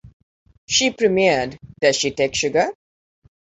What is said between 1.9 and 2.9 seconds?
She Take Sugar?